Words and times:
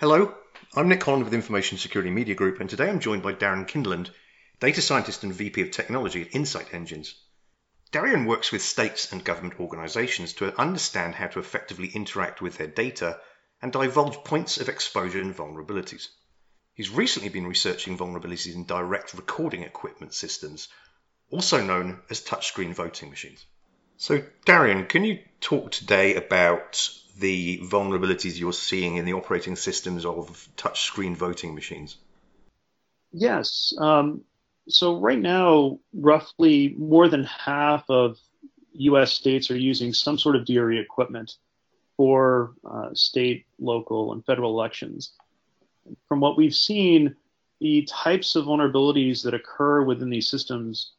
Hello, 0.00 0.32
I'm 0.76 0.88
Nick 0.88 1.02
Holland 1.02 1.24
with 1.24 1.34
Information 1.34 1.76
Security 1.76 2.08
Media 2.08 2.36
Group, 2.36 2.60
and 2.60 2.70
today 2.70 2.88
I'm 2.88 3.00
joined 3.00 3.24
by 3.24 3.32
Darren 3.32 3.66
Kinderland, 3.66 4.10
Data 4.60 4.80
Scientist 4.80 5.24
and 5.24 5.34
VP 5.34 5.60
of 5.60 5.72
Technology 5.72 6.22
at 6.22 6.36
Insight 6.36 6.72
Engines. 6.72 7.16
Darren 7.90 8.24
works 8.24 8.52
with 8.52 8.62
states 8.62 9.10
and 9.10 9.24
government 9.24 9.58
organizations 9.58 10.34
to 10.34 10.56
understand 10.56 11.16
how 11.16 11.26
to 11.26 11.40
effectively 11.40 11.88
interact 11.88 12.40
with 12.40 12.58
their 12.58 12.68
data 12.68 13.18
and 13.60 13.72
divulge 13.72 14.22
points 14.22 14.58
of 14.58 14.68
exposure 14.68 15.20
and 15.20 15.34
vulnerabilities. 15.34 16.06
He's 16.74 16.90
recently 16.90 17.30
been 17.30 17.48
researching 17.48 17.98
vulnerabilities 17.98 18.54
in 18.54 18.66
direct 18.66 19.14
recording 19.14 19.64
equipment 19.64 20.14
systems, 20.14 20.68
also 21.28 21.60
known 21.60 22.02
as 22.08 22.20
touchscreen 22.20 22.72
voting 22.72 23.10
machines. 23.10 23.44
So, 23.96 24.22
Darien, 24.44 24.86
can 24.86 25.02
you 25.02 25.18
talk 25.40 25.72
today 25.72 26.14
about 26.14 26.88
the 27.18 27.58
vulnerabilities 27.64 28.38
you're 28.38 28.52
seeing 28.52 28.96
in 28.96 29.04
the 29.04 29.12
operating 29.12 29.56
systems 29.56 30.04
of 30.04 30.48
touchscreen 30.56 31.16
voting 31.16 31.54
machines? 31.54 31.96
Yes. 33.12 33.72
Um, 33.78 34.22
so 34.68 35.00
right 35.00 35.18
now, 35.18 35.78
roughly 35.94 36.74
more 36.78 37.08
than 37.08 37.24
half 37.24 37.84
of 37.88 38.18
U.S. 38.74 39.12
states 39.12 39.50
are 39.50 39.56
using 39.56 39.92
some 39.92 40.18
sort 40.18 40.36
of 40.36 40.44
DRE 40.44 40.78
equipment 40.78 41.36
for 41.96 42.52
uh, 42.68 42.90
state, 42.94 43.46
local, 43.58 44.12
and 44.12 44.24
federal 44.24 44.52
elections. 44.52 45.12
From 46.06 46.20
what 46.20 46.36
we've 46.36 46.54
seen, 46.54 47.16
the 47.60 47.82
types 47.88 48.36
of 48.36 48.44
vulnerabilities 48.44 49.24
that 49.24 49.34
occur 49.34 49.82
within 49.82 50.10
these 50.10 50.28
systems 50.28 50.92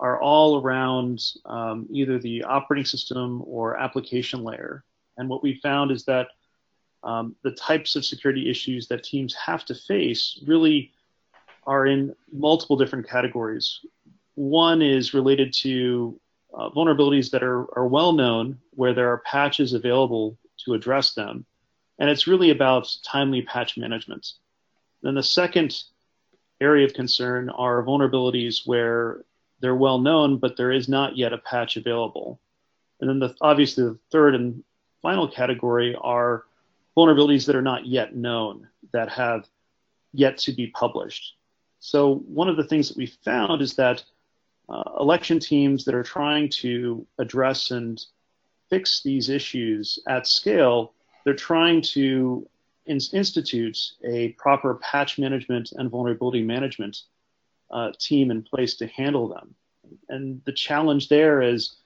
are 0.00 0.20
all 0.20 0.62
around 0.62 1.20
um, 1.44 1.86
either 1.90 2.18
the 2.18 2.44
operating 2.44 2.84
system 2.84 3.42
or 3.46 3.76
application 3.76 4.42
layer. 4.44 4.84
And 5.18 5.28
what 5.28 5.42
we 5.42 5.60
found 5.60 5.90
is 5.90 6.04
that 6.04 6.28
um, 7.02 7.36
the 7.42 7.52
types 7.52 7.96
of 7.96 8.04
security 8.04 8.50
issues 8.50 8.88
that 8.88 9.04
teams 9.04 9.34
have 9.34 9.64
to 9.66 9.74
face 9.74 10.42
really 10.46 10.92
are 11.66 11.86
in 11.86 12.14
multiple 12.32 12.76
different 12.76 13.08
categories. 13.08 13.80
One 14.34 14.80
is 14.80 15.14
related 15.14 15.52
to 15.64 16.18
uh, 16.54 16.70
vulnerabilities 16.70 17.30
that 17.32 17.42
are, 17.42 17.66
are 17.78 17.86
well 17.86 18.12
known, 18.12 18.58
where 18.70 18.94
there 18.94 19.12
are 19.12 19.18
patches 19.18 19.74
available 19.74 20.38
to 20.64 20.74
address 20.74 21.12
them. 21.12 21.44
And 21.98 22.08
it's 22.08 22.26
really 22.26 22.50
about 22.50 22.96
timely 23.04 23.42
patch 23.42 23.76
management. 23.76 24.32
Then 25.02 25.14
the 25.14 25.22
second 25.22 25.76
area 26.60 26.86
of 26.86 26.94
concern 26.94 27.50
are 27.50 27.82
vulnerabilities 27.84 28.66
where 28.66 29.24
they're 29.60 29.74
well 29.74 29.98
known, 29.98 30.38
but 30.38 30.56
there 30.56 30.72
is 30.72 30.88
not 30.88 31.16
yet 31.16 31.32
a 31.32 31.38
patch 31.38 31.76
available. 31.76 32.40
And 33.00 33.10
then 33.10 33.18
the, 33.18 33.34
obviously 33.40 33.84
the 33.84 33.98
third 34.10 34.34
and 34.34 34.64
final 35.02 35.28
category 35.28 35.96
are 36.00 36.44
vulnerabilities 36.96 37.46
that 37.46 37.56
are 37.56 37.62
not 37.62 37.86
yet 37.86 38.16
known, 38.16 38.68
that 38.92 39.08
have 39.08 39.46
yet 40.12 40.38
to 40.38 40.52
be 40.52 40.68
published. 40.68 41.34
So 41.80 42.16
one 42.26 42.48
of 42.48 42.56
the 42.56 42.64
things 42.64 42.88
that 42.88 42.96
we 42.96 43.06
found 43.06 43.62
is 43.62 43.74
that 43.74 44.02
uh, 44.68 44.82
election 44.98 45.38
teams 45.38 45.84
that 45.84 45.94
are 45.94 46.02
trying 46.02 46.48
to 46.48 47.06
address 47.18 47.70
and 47.70 48.04
fix 48.68 49.02
these 49.02 49.28
issues 49.28 49.98
at 50.08 50.26
scale, 50.26 50.92
they're 51.24 51.34
trying 51.34 51.80
to 51.80 52.46
in- 52.86 52.98
institute 53.12 53.78
a 54.04 54.30
proper 54.30 54.74
patch 54.76 55.18
management 55.18 55.72
and 55.72 55.90
vulnerability 55.90 56.42
management 56.42 57.02
uh, 57.70 57.92
team 57.98 58.30
in 58.30 58.42
place 58.42 58.74
to 58.76 58.86
handle 58.88 59.28
them. 59.28 59.54
And 60.08 60.42
the 60.44 60.52
challenge 60.52 61.08
there 61.08 61.40
is 61.40 61.76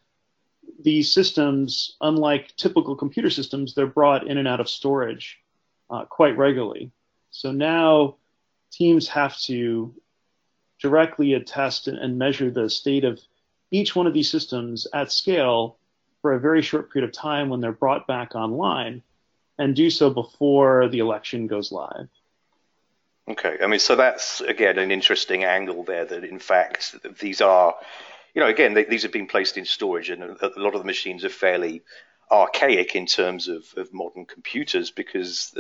these 0.81 1.13
systems, 1.13 1.97
unlike 2.01 2.55
typical 2.57 2.97
computer 2.97 3.31
systems, 3.31 3.75
they're 3.75 3.87
brought 3.87 4.27
in 4.27 4.39
and 4.39 4.49
out 4.49 4.61
of 4.61 4.69
storage 4.69 5.41
uh, 5.91 6.05
quite 6.05 6.37
regularly. 6.37 6.91
So 7.31 7.53
now 7.53 8.17
teams 8.71 9.09
have 9.09 9.39
to 9.41 9.95
directly 10.81 11.35
attest 11.35 11.89
and 11.89 12.19
measure 12.19 12.51
the 12.51 12.69
state 12.69 13.05
of 13.05 13.21
each 13.71 13.95
one 13.95 14.07
of 14.07 14.15
these 14.15 14.31
systems 14.31 14.87
at 14.93 15.13
scale 15.13 15.79
for 16.21 16.33
a 16.33 16.41
very 16.41 16.63
short 16.63 16.93
period 16.93 17.09
of 17.09 17.15
time 17.15 17.49
when 17.49 17.61
they're 17.61 17.73
brought 17.73 18.07
back 18.07 18.35
online 18.35 19.03
and 19.59 19.77
do 19.77 19.91
so 19.91 20.11
before 20.11 20.89
the 20.89 20.99
election 20.99 21.47
goes 21.47 21.73
live. 21.73 22.09
Okay, 23.29 23.59
I 23.63 23.67
mean, 23.69 23.79
so 23.79 23.95
that's 23.95 24.41
again 24.41 24.79
an 24.79 24.91
interesting 24.91 25.45
angle 25.45 25.85
there 25.85 26.05
that 26.05 26.25
in 26.25 26.41
fact 26.41 26.97
these 27.21 27.41
are 27.41 27.75
you 28.35 28.41
know, 28.41 28.49
again, 28.49 28.75
they, 28.75 28.85
these 28.85 29.03
have 29.03 29.13
been 29.13 29.27
placed 29.27 29.59
in 29.59 29.65
storage, 29.65 30.11
and 30.11 30.23
a, 30.23 30.59
a, 30.59 30.61
lot 30.61 30.75
of 30.75 30.81
the 30.81 30.87
machines 30.87 31.25
are 31.25 31.31
fairly 31.31 31.83
archaic 32.31 32.97
in 32.97 33.05
terms 33.05 33.49
of, 33.49 33.65
of 33.77 33.93
modern 33.93 34.25
computers 34.25 34.91
because 34.91 35.55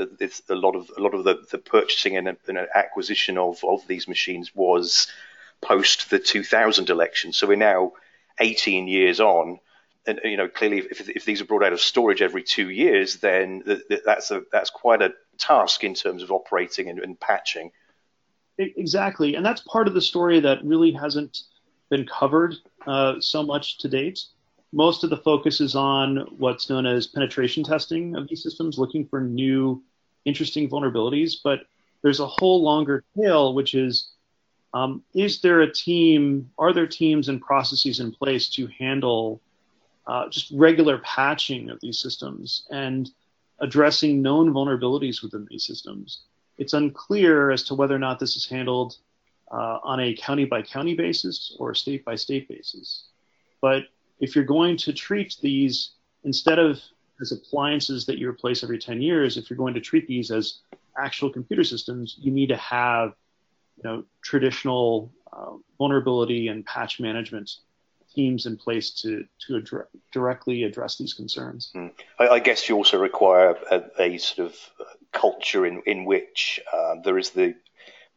a 0.49 0.55
lot 0.55 0.75
of 0.75 0.91
a 0.97 1.00
lot 1.00 1.15
of 1.15 1.25
the, 1.25 1.44
the 1.50 1.59
purchasing 1.59 2.16
and, 2.16 2.37
and, 2.49 2.59
acquisition 2.75 3.37
of, 3.37 3.62
of 3.62 3.87
these 3.87 4.09
machines 4.09 4.55
was 4.55 5.06
post 5.61 6.09
the 6.09 6.19
2000 6.19 6.88
election. 6.88 7.32
So 7.32 7.47
we're 7.47 7.56
now 7.56 7.93
18 8.41 8.88
years 8.88 9.21
on, 9.21 9.61
and 10.06 10.21
you 10.25 10.38
know 10.38 10.49
clearly 10.49 10.78
if, 10.78 11.11
if 11.11 11.27
these 11.27 11.43
are 11.43 11.47
brought 11.47 11.65
out 11.65 11.75
of 11.75 11.81
storage 11.81 12.22
every 12.22 12.43
two 12.43 12.71
years, 12.71 13.16
then 13.16 13.62
that's 14.06 14.31
a 14.31 14.43
that's 14.50 14.71
quite 14.71 15.03
a 15.03 15.12
task 15.37 15.84
in 15.84 15.93
terms 15.93 16.22
of 16.22 16.31
operating 16.31 16.88
and, 16.88 17.00
and 17.00 17.21
patching. 17.21 17.71
Exactly, 18.56 19.34
and 19.34 19.44
that's 19.44 19.61
part 19.61 19.88
of 19.88 19.94
the 19.94 20.00
story 20.00 20.41
that 20.41 20.65
really 20.65 20.93
hasn't 20.93 21.43
been 21.92 22.06
covered 22.06 22.54
uh, 22.86 23.20
so 23.20 23.42
much 23.42 23.76
to 23.76 23.86
date. 23.86 24.25
Most 24.72 25.04
of 25.04 25.10
the 25.10 25.19
focus 25.19 25.60
is 25.60 25.75
on 25.76 26.26
what's 26.38 26.70
known 26.70 26.86
as 26.86 27.06
penetration 27.06 27.62
testing 27.62 28.16
of 28.16 28.26
these 28.28 28.42
systems, 28.42 28.78
looking 28.78 29.06
for 29.06 29.20
new, 29.20 29.82
interesting 30.25 30.70
vulnerabilities. 30.70 31.34
But 31.44 31.60
there's 32.00 32.20
a 32.20 32.26
whole 32.26 32.62
longer 32.62 33.04
tail, 33.14 33.52
which 33.54 33.75
is 33.75 34.12
um, 34.72 35.02
is 35.14 35.42
there 35.42 35.60
a 35.60 35.70
team, 35.70 36.50
are 36.56 36.72
there 36.72 36.86
teams 36.86 37.28
and 37.28 37.42
processes 37.42 38.00
in 38.00 38.10
place 38.10 38.48
to 38.56 38.66
handle 38.78 39.42
uh, 40.06 40.31
just 40.31 40.50
regular 40.50 40.97
patching 40.98 41.69
of 41.69 41.78
these 41.82 41.98
systems 41.98 42.66
and 42.70 43.10
addressing 43.60 44.22
known 44.22 44.50
vulnerabilities 44.50 45.22
within 45.22 45.47
these 45.50 45.66
systems? 45.66 46.22
It's 46.56 46.72
unclear 46.72 47.50
as 47.50 47.64
to 47.64 47.75
whether 47.75 47.94
or 47.94 47.98
not 47.98 48.19
this 48.19 48.34
is 48.34 48.47
handled 48.47 48.97
uh, 49.52 49.78
on 49.82 50.00
a 50.00 50.14
county 50.14 50.44
by 50.44 50.62
county 50.62 50.94
basis 50.94 51.54
or 51.58 51.74
state 51.74 52.04
by 52.04 52.14
state 52.14 52.48
basis. 52.48 53.04
But 53.60 53.84
if 54.18 54.34
you're 54.34 54.44
going 54.44 54.76
to 54.78 54.92
treat 54.92 55.36
these 55.40 55.90
instead 56.24 56.58
of 56.58 56.80
as 57.20 57.32
appliances 57.32 58.06
that 58.06 58.18
you 58.18 58.28
replace 58.28 58.64
every 58.64 58.78
10 58.78 59.00
years, 59.00 59.36
if 59.36 59.50
you're 59.50 59.56
going 59.56 59.74
to 59.74 59.80
treat 59.80 60.06
these 60.06 60.30
as 60.30 60.58
actual 60.98 61.30
computer 61.30 61.64
systems, 61.64 62.16
you 62.18 62.32
need 62.32 62.48
to 62.48 62.56
have 62.56 63.14
you 63.76 63.82
know, 63.84 64.04
traditional 64.22 65.12
uh, 65.32 65.52
vulnerability 65.78 66.48
and 66.48 66.64
patch 66.66 67.00
management 67.00 67.50
teams 68.14 68.44
in 68.44 68.56
place 68.56 68.90
to 68.90 69.24
to 69.38 69.62
directly 70.12 70.64
address 70.64 70.98
these 70.98 71.14
concerns. 71.14 71.72
Mm. 71.74 71.92
I, 72.19 72.28
I, 72.28 72.38
guess 72.40 72.69
you 72.69 72.76
also 72.76 72.98
require 72.98 73.56
a, 73.70 73.82
a, 73.98 74.19
sort 74.19 74.50
of 74.50 74.56
culture 75.12 75.64
in 75.64 75.82
in 75.86 76.04
which 76.04 76.60
uh, 76.70 76.96
there 77.02 77.16
is 77.16 77.30
the 77.30 77.54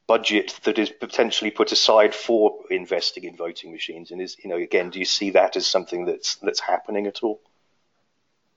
budget 0.08 0.60
that 0.64 0.78
is 0.78 0.90
potentially 0.90 1.52
put 1.52 1.72
aside 1.72 2.14
for 2.14 2.60
investing 2.70 3.24
in 3.24 3.36
voting 3.36 3.72
machines? 3.72 4.12
And 4.12 4.22
is 4.22 4.38
you 4.44 4.50
know 4.50 4.58
again, 4.58 4.90
do 4.90 5.00
you 5.00 5.06
see 5.06 5.32
that 5.32 5.56
as 5.56 5.68
something 5.68 6.06
that's 6.06 6.36
that's 6.36 6.60
happening 6.60 7.08
at 7.08 7.24
all? 7.24 7.42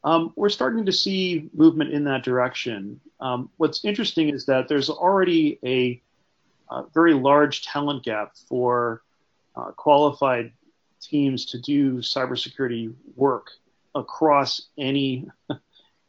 Um, 0.05 0.33
we're 0.37 0.49
starting 0.49 0.87
to 0.87 0.93
see 0.93 1.51
movement 1.53 1.93
in 1.93 2.05
that 2.05 2.23
direction. 2.23 3.01
Um, 3.21 3.51
what's 3.57 3.85
interesting 3.85 4.29
is 4.29 4.47
that 4.47 4.69
there's 4.69 4.91
already 4.91 5.59
a, 5.65 6.01
a 6.71 6.85
very 6.95 7.15
large 7.15 7.63
talent 7.63 8.05
gap 8.05 8.37
for 8.49 9.03
uh, 9.57 9.73
qualified 9.73 10.53
teams 11.01 11.47
to 11.47 11.59
do 11.61 11.99
cybersecurity 11.99 12.95
work 13.17 13.51
across 13.95 14.69
any 14.79 15.29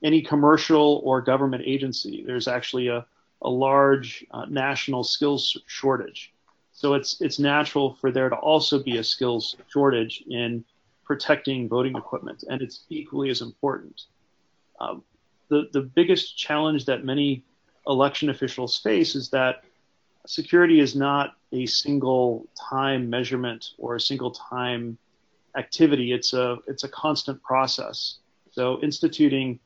any 0.03 0.21
commercial 0.21 1.01
or 1.03 1.21
government 1.21 1.63
agency. 1.65 2.23
There's 2.25 2.47
actually 2.47 2.87
a 2.87 3.05
a 3.41 3.49
large 3.49 4.25
uh, 4.31 4.45
national 4.49 5.03
skills 5.03 5.57
shortage. 5.65 6.33
So 6.73 6.93
it's 6.93 7.19
it's 7.21 7.39
natural 7.39 7.95
for 7.95 8.11
there 8.11 8.29
to 8.29 8.35
also 8.35 8.81
be 8.81 8.97
a 8.97 9.03
skills 9.03 9.55
shortage 9.67 10.23
in 10.29 10.63
protecting 11.03 11.67
voting 11.67 11.95
equipment, 11.95 12.43
and 12.49 12.61
it's 12.61 12.85
equally 12.89 13.29
as 13.29 13.41
important. 13.41 14.03
Um, 14.79 15.03
the 15.49 15.69
the 15.73 15.81
biggest 15.81 16.37
challenge 16.37 16.85
that 16.85 17.03
many 17.03 17.43
election 17.87 18.29
officials 18.29 18.77
face 18.77 19.15
is 19.15 19.29
that 19.29 19.63
security 20.25 20.79
is 20.79 20.95
not 20.95 21.35
a 21.51 21.65
single 21.65 22.47
time 22.69 23.09
measurement 23.09 23.71
or 23.77 23.95
a 23.95 24.01
single 24.01 24.31
time 24.31 24.97
activity. 25.57 26.13
It's 26.13 26.33
a 26.33 26.57
it's 26.67 26.83
a 26.83 26.89
constant 26.89 27.41
process. 27.41 28.19
So 28.51 28.79
instituting 28.81 29.59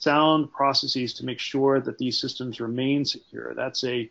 sound 0.00 0.50
processes 0.50 1.14
to 1.14 1.24
make 1.24 1.38
sure 1.38 1.80
that 1.80 1.98
these 1.98 2.18
systems 2.18 2.60
remain 2.60 3.04
secure. 3.04 3.54
That's 3.54 3.84
a 3.84 4.10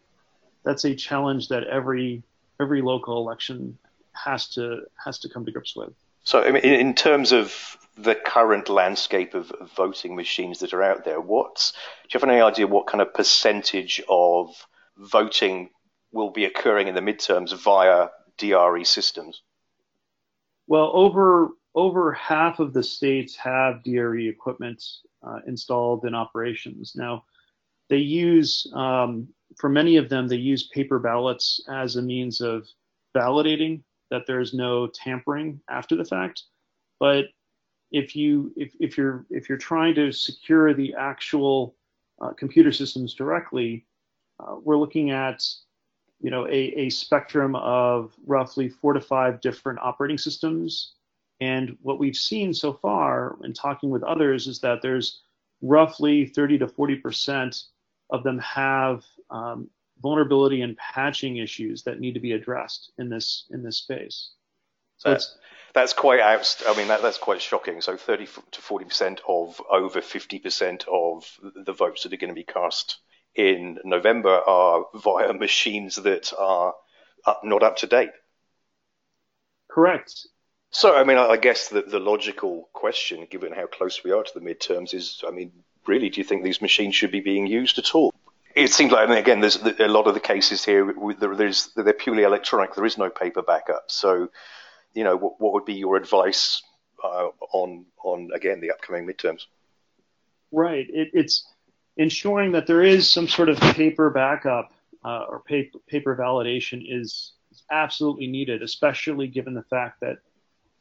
that's 0.64 0.86
a 0.86 0.96
challenge 0.96 1.50
that 1.50 1.66
every 1.66 2.24
every 2.62 2.82
local 2.82 3.18
election 3.18 3.78
has 4.14 4.48
to 4.50 4.82
has 5.04 5.20
to 5.20 5.30
come 5.30 5.46
to 5.46 5.52
grips 5.52 5.76
with. 5.76 5.94
So, 6.24 6.44
I 6.44 6.52
mean, 6.52 6.64
in 6.64 6.94
terms 6.94 7.32
of 7.32 7.78
the 7.98 8.16
current 8.16 8.70
landscape 8.70 9.34
of 9.34 9.52
voting 9.76 10.16
machines 10.16 10.60
that 10.60 10.74
are 10.74 10.84
out 10.84 11.06
there, 11.06 11.20
what's, 11.20 11.72
do 11.72 11.78
you 12.12 12.20
have 12.20 12.30
any 12.30 12.42
idea 12.42 12.68
what 12.68 12.88
kind 12.88 13.02
of 13.02 13.14
percentage 13.14 14.02
of 14.08 14.68
voting 14.98 15.70
will 16.12 16.30
be 16.30 16.46
occurring 16.46 16.88
in 16.88 16.96
the 16.96 17.02
midterms 17.02 17.54
via 17.54 18.10
DRE 18.38 18.84
systems? 18.84 19.42
Well, 20.68 20.92
over 20.94 21.50
over 21.76 22.12
half 22.14 22.60
of 22.60 22.74
the 22.74 22.84
states 22.84 23.36
have 23.36 23.84
DRE 23.84 24.28
equipment 24.28 24.84
uh, 25.26 25.40
installed 25.48 26.06
in 26.06 26.16
operations. 26.16 26.94
Now, 26.96 27.24
they 27.90 27.98
use, 27.98 28.72
um, 28.74 29.28
for 29.58 29.70
many 29.70 29.98
of 29.98 30.10
them, 30.10 30.28
they 30.28 30.36
use 30.36 30.68
paper 30.68 31.00
ballots 31.00 31.60
as 31.70 31.96
a 31.96 32.02
means 32.02 32.42
of 32.42 32.68
validating 33.16 33.82
that 34.12 34.24
there's 34.28 34.54
no 34.54 34.88
tampering 34.88 35.60
after 35.70 35.96
the 35.96 36.06
fact. 36.06 36.44
But 37.00 37.26
if 37.92 38.16
you 38.16 38.54
if, 38.56 38.72
if 38.80 38.98
you're 38.98 39.26
if 39.30 39.50
you're 39.50 39.58
trying 39.58 39.96
to 39.96 40.12
secure 40.12 40.74
the 40.74 40.94
actual 40.98 41.76
uh, 42.22 42.32
computer 42.34 42.72
systems 42.72 43.14
directly, 43.14 43.86
uh, 44.40 44.56
we're 44.62 44.78
looking 44.78 45.10
at 45.12 45.44
you 46.22 46.30
know 46.30 46.46
a, 46.48 46.74
a 46.76 46.90
spectrum 46.90 47.56
of 47.56 48.14
roughly 48.28 48.70
four 48.70 48.94
to 48.94 49.02
five 49.02 49.42
different 49.42 49.80
operating 49.80 50.18
systems 50.18 50.94
and 51.42 51.78
what 51.82 52.00
we've 52.00 52.16
seen 52.16 52.54
so 52.54 52.74
far 52.74 53.38
in 53.44 53.54
talking 53.54 53.90
with 53.90 54.04
others 54.04 54.48
is 54.48 54.60
that 54.60 54.82
there's 54.82 55.22
roughly 55.62 56.26
30 56.26 56.60
to 56.60 56.68
40 56.68 56.96
percent 56.98 57.64
of 58.10 58.24
them 58.24 58.40
have 58.40 59.04
um, 59.30 59.70
vulnerability 60.02 60.62
and 60.62 60.78
patching 60.78 61.38
issues 61.38 61.84
that 61.84 62.00
need 62.00 62.14
to 62.14 62.20
be 62.20 62.34
addressed 62.34 62.92
in 62.98 63.10
this 63.10 63.46
in 63.52 63.64
this 63.64 63.78
space. 63.78 64.32
So 64.98 65.12
that's, 65.12 65.38
that's 65.74 65.94
quite 65.94 66.20
I 66.22 66.76
mean 66.76 66.90
that, 66.90 67.02
that's 67.02 67.18
quite 67.18 67.42
shocking. 67.42 67.82
So 67.82 67.96
30 67.96 68.28
to 68.52 68.62
40 68.62 68.86
percent 68.86 69.22
of 69.28 69.62
over 69.72 70.02
50 70.02 70.40
percent 70.40 70.86
of 70.92 71.26
the 71.56 71.74
votes 71.74 72.04
that 72.04 72.14
are 72.14 72.18
going 72.18 72.30
to 72.30 72.36
be 72.36 72.44
cast 72.44 73.00
in 73.36 73.78
November 73.86 74.30
are 74.30 74.86
via 74.96 75.34
machines 75.34 75.96
that 75.96 76.34
are 76.38 76.74
up, 77.26 77.42
not 77.44 77.64
up 77.64 77.78
to 77.78 77.88
date. 77.88 78.10
Correct. 79.70 80.28
So, 80.72 80.96
I 80.96 81.04
mean, 81.04 81.18
I 81.18 81.38
guess 81.38 81.70
the, 81.70 81.82
the 81.82 82.00
logical 82.00 82.70
question, 82.74 83.26
given 83.30 83.54
how 83.54 83.66
close 83.66 84.04
we 84.04 84.12
are 84.12 84.24
to 84.24 84.40
the 84.40 84.46
midterms, 84.46 84.94
is 84.94 85.24
I 85.28 85.32
mean, 85.32 85.52
really, 85.88 86.10
do 86.10 86.22
you 86.22 86.24
think 86.24 86.44
these 86.44 86.62
machines 86.62 86.96
should 86.96 87.12
be 87.12 87.22
being 87.22 87.48
used 87.48 87.80
at 87.80 87.96
all? 87.96 88.14
It 88.56 88.72
seems 88.72 88.92
like, 88.92 89.08
I 89.08 89.10
mean, 89.10 89.18
again, 89.18 89.40
there's 89.40 89.56
a 89.56 89.88
lot 89.88 90.08
of 90.08 90.14
the 90.14 90.20
cases 90.20 90.64
here, 90.64 90.94
there's, 91.20 91.70
they're 91.76 91.94
purely 91.94 92.24
electronic. 92.24 92.76
There 92.76 92.86
is 92.86 92.98
no 92.98 93.10
paper 93.10 93.42
backup. 93.42 93.86
So, 93.88 94.30
you 94.94 95.04
know, 95.04 95.16
what, 95.16 95.40
what 95.40 95.54
would 95.54 95.66
be 95.66 95.74
your 95.74 95.96
advice 95.96 96.62
uh, 97.04 97.30
on, 97.52 97.86
on, 98.04 98.30
again, 98.36 98.60
the 98.60 98.72
upcoming 98.72 99.08
midterms? 99.08 99.44
Right. 100.52 100.88
It, 100.90 101.10
it's 101.14 101.46
ensuring 101.98 102.52
that 102.54 102.68
there 102.68 102.84
is 102.84 103.10
some 103.10 103.28
sort 103.28 103.50
of 103.50 103.60
paper 103.60 104.10
backup 104.10 104.72
uh, 105.04 105.26
or 105.30 105.40
paper, 105.42 105.78
paper 105.88 106.16
validation 106.16 106.84
is, 106.88 107.34
is 107.52 107.64
absolutely 107.72 108.28
needed, 108.28 108.62
especially 108.62 109.28
given 109.28 109.54
the 109.54 109.64
fact 109.64 110.00
that 110.02 110.18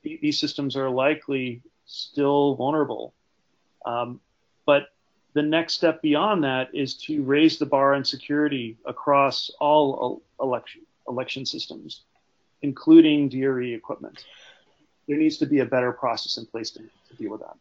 these 0.02 0.38
systems 0.38 0.76
are 0.76 0.90
likely 0.90 1.62
still 1.86 2.54
vulnerable. 2.54 3.14
Um, 3.84 4.20
but 4.66 4.88
the 5.34 5.42
next 5.42 5.74
step 5.74 6.02
beyond 6.02 6.44
that 6.44 6.74
is 6.74 6.94
to 6.94 7.22
raise 7.22 7.58
the 7.58 7.66
bar 7.66 7.94
on 7.94 8.04
security 8.04 8.76
across 8.84 9.50
all 9.60 10.22
election, 10.40 10.82
election 11.08 11.46
systems, 11.46 12.02
including 12.62 13.28
DRE 13.28 13.74
equipment. 13.74 14.24
There 15.06 15.16
needs 15.16 15.38
to 15.38 15.46
be 15.46 15.60
a 15.60 15.64
better 15.64 15.92
process 15.92 16.36
in 16.36 16.46
place 16.46 16.70
to, 16.72 16.80
to 16.80 17.16
deal 17.16 17.30
with 17.30 17.40
that. 17.40 17.56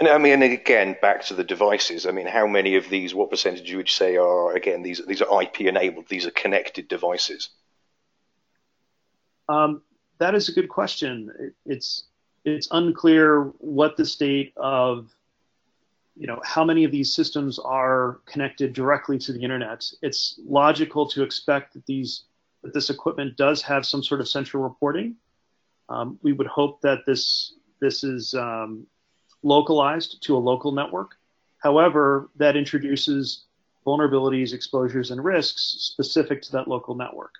And 0.00 0.08
I 0.08 0.16
mean, 0.16 0.42
again, 0.42 0.96
back 1.02 1.26
to 1.26 1.34
the 1.34 1.44
devices. 1.44 2.06
I 2.06 2.10
mean, 2.10 2.26
how 2.26 2.46
many 2.46 2.76
of 2.76 2.88
these, 2.88 3.14
what 3.14 3.30
percentage 3.30 3.72
would 3.74 3.86
you 3.86 3.92
say 3.92 4.16
are, 4.16 4.54
again, 4.54 4.82
these, 4.82 5.04
these 5.06 5.20
are 5.20 5.42
IP 5.42 5.62
enabled, 5.62 6.08
these 6.08 6.26
are 6.26 6.30
connected 6.30 6.88
devices? 6.88 7.50
Um, 9.46 9.82
that 10.20 10.34
is 10.34 10.48
a 10.48 10.52
good 10.52 10.68
question. 10.68 11.32
It, 11.40 11.54
it's 11.66 12.04
it's 12.44 12.68
unclear 12.70 13.52
what 13.58 13.96
the 13.96 14.06
state 14.06 14.52
of 14.56 15.10
you 16.16 16.26
know 16.26 16.40
how 16.44 16.64
many 16.64 16.84
of 16.84 16.92
these 16.92 17.12
systems 17.12 17.58
are 17.58 18.20
connected 18.26 18.72
directly 18.72 19.18
to 19.18 19.32
the 19.32 19.42
internet. 19.42 19.84
It's 20.02 20.38
logical 20.46 21.08
to 21.08 21.22
expect 21.22 21.74
that 21.74 21.86
these 21.86 22.24
that 22.62 22.72
this 22.74 22.90
equipment 22.90 23.36
does 23.36 23.62
have 23.62 23.86
some 23.86 24.02
sort 24.02 24.20
of 24.20 24.28
central 24.28 24.62
reporting. 24.62 25.16
Um, 25.88 26.18
we 26.22 26.32
would 26.32 26.46
hope 26.46 26.80
that 26.82 27.00
this 27.06 27.54
this 27.80 28.04
is 28.04 28.34
um, 28.34 28.86
localized 29.42 30.22
to 30.24 30.36
a 30.36 30.38
local 30.38 30.72
network. 30.72 31.16
However, 31.58 32.30
that 32.36 32.56
introduces 32.56 33.44
vulnerabilities, 33.86 34.52
exposures, 34.52 35.10
and 35.10 35.24
risks 35.24 35.76
specific 35.80 36.42
to 36.42 36.52
that 36.52 36.68
local 36.68 36.94
network. 36.94 37.34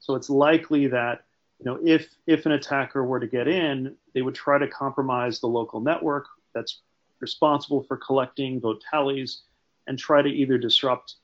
So 0.00 0.16
it's 0.16 0.28
likely 0.28 0.88
that 0.88 1.24
you 1.58 1.66
know, 1.66 1.78
if 1.84 2.08
if 2.26 2.46
an 2.46 2.52
attacker 2.52 3.04
were 3.04 3.20
to 3.20 3.26
get 3.26 3.48
in, 3.48 3.94
they 4.12 4.22
would 4.22 4.34
try 4.34 4.58
to 4.58 4.68
compromise 4.68 5.40
the 5.40 5.46
local 5.46 5.80
network 5.80 6.26
that's 6.54 6.80
responsible 7.20 7.82
for 7.84 7.96
collecting 7.96 8.60
vote 8.60 8.82
tallies 8.90 9.42
and 9.86 9.98
try 9.98 10.22
to 10.22 10.28
either 10.28 10.58
disrupt 10.58 11.16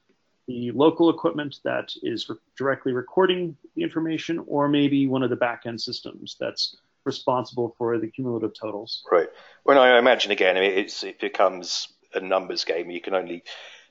the 0.47 0.71
local 0.73 1.11
equipment 1.11 1.57
that 1.65 1.93
is 2.03 2.29
re- 2.29 2.37
directly 2.57 2.93
recording 2.93 3.57
the 3.77 3.83
information 3.83 4.43
or 4.47 4.69
maybe 4.69 5.07
one 5.07 5.23
of 5.23 5.31
the 5.31 5.37
backend 5.37 5.81
systems 5.81 6.37
that's 6.41 6.77
responsible 7.05 7.75
for 7.79 7.99
the 7.99 8.09
cumulative 8.09 8.53
totals. 8.55 9.03
Right. 9.11 9.29
When 9.63 9.79
I 9.79 9.99
imagine 9.99 10.33
again, 10.33 10.57
it 10.57 11.21
becomes 11.21 11.89
a 12.15 12.21
numbers 12.21 12.65
game. 12.65 12.91
You 12.91 13.01
can 13.01 13.15
only 13.15 13.45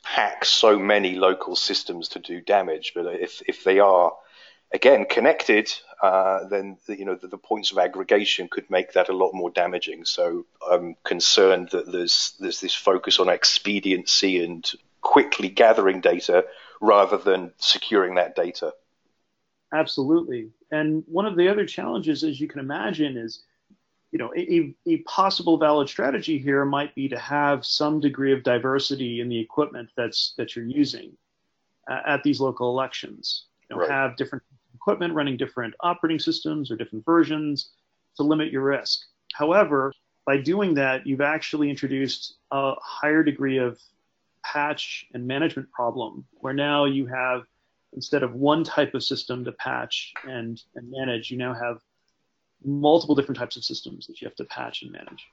hack 0.04 0.46
so 0.46 0.78
many 0.78 1.16
local 1.16 1.56
systems 1.56 2.10
to 2.10 2.20
do 2.20 2.42
damage, 2.42 2.94
but 2.96 3.06
if 3.06 3.42
if 3.48 3.64
they 3.64 3.80
are 3.80 4.14
again 4.72 5.06
connected, 5.06 5.72
uh, 6.02 6.46
then 6.48 6.78
the, 6.86 6.98
you 6.98 7.06
know 7.06 7.16
the, 7.16 7.28
the, 7.28 7.38
points 7.38 7.72
of 7.72 7.78
aggregation 7.78 8.48
could 8.50 8.70
make 8.70 8.94
that 8.94 9.10
a 9.10 9.16
lot 9.16 9.34
more 9.34 9.50
damaging. 9.50 10.06
So 10.06 10.46
I'm 10.70 10.96
concerned 11.04 11.70
that 11.72 11.92
there's 11.92 12.34
there's 12.40 12.62
this 12.62 12.76
focus 12.76 13.20
on 13.20 13.30
expediency 13.30 14.44
and 14.44 14.70
quickly 15.02 15.50
gathering 15.50 16.02
data 16.02 16.46
rather 16.82 17.18
than 17.18 17.52
securing 17.58 18.16
that 18.16 18.36
data. 18.36 18.74
Absolutely. 19.74 20.50
And 20.72 21.04
one 21.08 21.26
of 21.26 21.36
the 21.36 21.48
other 21.48 21.66
challenges, 21.66 22.24
as 22.24 22.40
you 22.40 22.48
can 22.48 22.60
imagine, 22.60 23.18
is 23.18 23.44
you 24.12 24.20
know 24.20 24.32
a, 24.36 24.74
a 24.88 24.98
possible 25.00 25.58
valid 25.58 25.90
strategy 25.90 26.38
here 26.40 26.66
might 26.66 26.96
be 26.96 27.10
to 27.10 27.20
have 27.20 27.66
some 27.66 28.00
degree 28.00 28.34
of 28.34 28.44
diversity 28.44 29.20
in 29.20 29.30
the 29.30 29.40
equipment 29.40 29.90
that's 29.98 30.34
that 30.38 30.56
you're 30.56 30.66
using 30.66 31.12
uh, 31.90 32.02
at 32.06 32.24
these 32.24 32.40
local 32.40 32.70
elections. 32.70 33.46
You 33.70 33.76
know, 33.76 33.82
right. 33.82 33.92
have 33.92 34.16
different 34.16 34.44
equipment 34.80 35.14
running 35.14 35.36
different 35.36 35.74
operating 35.82 36.20
systems 36.20 36.72
or 36.72 36.78
different 36.78 37.04
versions 37.04 37.72
to 38.16 38.24
limit 38.24 38.52
your 38.52 38.64
risk. 38.64 39.02
However, 39.34 39.92
by 40.26 40.38
doing 40.38 40.74
that, 40.76 41.06
you've 41.06 41.22
actually 41.22 41.70
introduced 41.70 42.36
a 42.52 42.74
higher 42.82 43.24
degree 43.24 43.58
of 43.58 43.78
patch 44.44 45.06
and 45.14 45.28
management 45.28 45.70
problem 45.72 46.26
where 46.32 46.54
now 46.54 46.86
you 46.86 47.06
have 47.08 47.44
instead 47.94 48.24
of 48.24 48.34
one 48.34 48.64
type 48.64 48.94
of 48.94 49.04
system 49.04 49.44
to 49.44 49.52
patch 49.54 50.14
and, 50.24 50.62
and 50.76 50.90
manage, 50.90 51.30
you 51.30 51.38
now 51.38 51.54
have 51.54 51.80
multiple 52.64 53.16
different 53.16 53.38
types 53.38 53.58
of 53.58 53.64
systems 53.64 54.08
that 54.08 54.22
you 54.22 54.28
have 54.28 54.36
to 54.36 54.46
patch 54.46 54.82
and 54.84 54.92
manage. 54.92 55.26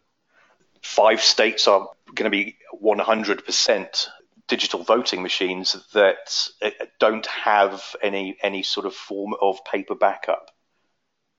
Five 0.83 1.21
states 1.21 1.69
are 1.69 1.88
going 2.15 2.25
to 2.25 2.31
be 2.31 2.57
100% 2.83 4.07
digital 4.49 4.83
voting 4.83 5.23
machines 5.23 5.76
that 5.93 6.49
uh, 6.62 6.71
don't 7.00 7.26
have 7.26 7.97
any 8.03 8.37
any 8.43 8.62
sort 8.62 8.87
of 8.87 8.95
form 8.95 9.35
of 9.41 9.65
paper 9.65 9.95
backup, 9.95 10.50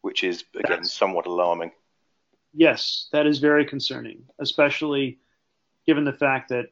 which 0.01 0.23
is 0.23 0.43
again 0.55 0.79
That's, 0.79 0.93
somewhat 0.93 1.25
alarming. 1.25 1.71
Yes, 2.53 3.07
that 3.11 3.27
is 3.27 3.39
very 3.39 3.65
concerning, 3.65 4.23
especially 4.39 5.19
given 5.85 6.03
the 6.03 6.13
fact 6.13 6.49
that 6.49 6.67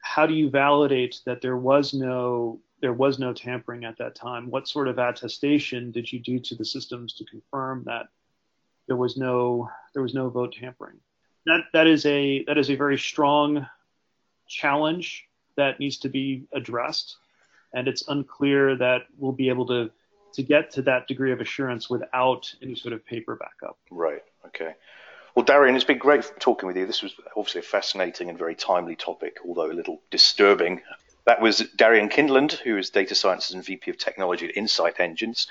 how 0.00 0.26
do 0.26 0.34
you 0.34 0.50
validate 0.50 1.20
that 1.26 1.40
there 1.40 1.56
was 1.56 1.94
no 1.94 2.60
there 2.80 2.92
was 2.92 3.18
no 3.18 3.32
tampering 3.32 3.84
at 3.84 3.98
that 3.98 4.14
time? 4.14 4.50
What 4.50 4.68
sort 4.68 4.88
of 4.88 4.98
attestation 4.98 5.90
did 5.90 6.12
you 6.12 6.18
do 6.20 6.38
to 6.38 6.54
the 6.54 6.64
systems 6.64 7.14
to 7.14 7.24
confirm 7.24 7.84
that 7.84 8.06
there 8.86 8.96
was 8.96 9.16
no 9.16 9.68
there 9.92 10.02
was 10.02 10.14
no 10.14 10.28
vote 10.30 10.54
tampering? 10.58 10.98
That 11.46 11.64
that 11.72 11.86
is 11.86 12.06
a 12.06 12.44
that 12.44 12.58
is 12.58 12.70
a 12.70 12.74
very 12.74 12.98
strong 12.98 13.66
challenge 14.46 15.26
that 15.56 15.80
needs 15.80 15.98
to 15.98 16.08
be 16.08 16.44
addressed, 16.52 17.16
and 17.72 17.88
it's 17.88 18.06
unclear 18.08 18.76
that 18.76 19.02
we'll 19.18 19.32
be 19.32 19.48
able 19.48 19.66
to 19.66 19.90
to 20.34 20.42
get 20.42 20.70
to 20.72 20.82
that 20.82 21.06
degree 21.06 21.32
of 21.32 21.40
assurance 21.40 21.88
without 21.88 22.52
any 22.60 22.74
sort 22.74 22.92
of 22.92 23.06
paper 23.06 23.36
backup. 23.36 23.78
Right. 23.90 24.22
Okay. 24.46 24.74
Well, 25.34 25.44
Darien, 25.44 25.74
it's 25.74 25.84
been 25.84 25.98
great 25.98 26.30
talking 26.38 26.66
with 26.66 26.76
you. 26.76 26.86
This 26.86 27.02
was 27.02 27.14
obviously 27.36 27.60
a 27.60 27.62
fascinating 27.62 28.28
and 28.28 28.38
very 28.38 28.54
timely 28.54 28.96
topic, 28.96 29.38
although 29.46 29.70
a 29.70 29.72
little 29.72 30.00
disturbing. 30.10 30.82
That 31.24 31.40
was 31.40 31.58
Darien 31.76 32.08
Kindlund, 32.08 32.52
who 32.52 32.76
is 32.76 32.90
Data 32.90 33.14
Sciences 33.14 33.54
and 33.54 33.64
VP 33.64 33.90
of 33.90 33.98
Technology 33.98 34.48
at 34.48 34.56
Insight 34.56 35.00
Engines. 35.00 35.48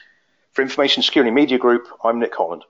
For 0.52 0.62
Information 0.62 1.02
Security 1.02 1.32
Media 1.32 1.58
Group, 1.58 1.88
I'm 2.04 2.20
Nick 2.20 2.36
Holland. 2.36 2.64